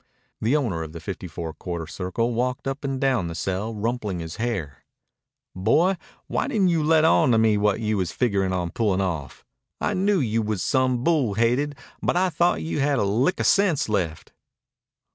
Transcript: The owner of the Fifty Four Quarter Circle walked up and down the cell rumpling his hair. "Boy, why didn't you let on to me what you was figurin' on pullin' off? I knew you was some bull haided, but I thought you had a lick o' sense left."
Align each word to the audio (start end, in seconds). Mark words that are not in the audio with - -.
The 0.41 0.55
owner 0.57 0.81
of 0.81 0.93
the 0.93 0.99
Fifty 0.99 1.27
Four 1.27 1.53
Quarter 1.53 1.85
Circle 1.85 2.33
walked 2.33 2.67
up 2.67 2.83
and 2.83 2.99
down 2.99 3.27
the 3.27 3.35
cell 3.35 3.75
rumpling 3.75 4.17
his 4.17 4.37
hair. 4.37 4.83
"Boy, 5.55 5.95
why 6.25 6.47
didn't 6.47 6.69
you 6.69 6.83
let 6.83 7.05
on 7.05 7.29
to 7.29 7.37
me 7.37 7.55
what 7.55 7.81
you 7.81 7.97
was 7.97 8.11
figurin' 8.11 8.51
on 8.51 8.71
pullin' 8.71 8.99
off? 8.99 9.45
I 9.79 9.93
knew 9.93 10.19
you 10.19 10.41
was 10.41 10.63
some 10.63 11.03
bull 11.03 11.35
haided, 11.35 11.77
but 12.01 12.17
I 12.17 12.29
thought 12.31 12.63
you 12.63 12.79
had 12.79 12.97
a 12.97 13.03
lick 13.03 13.39
o' 13.39 13.43
sense 13.43 13.87
left." 13.87 14.33